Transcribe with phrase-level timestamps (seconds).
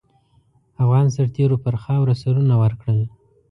[0.83, 2.99] افغان سرتېرو پر خاوره سرونه ورکړل.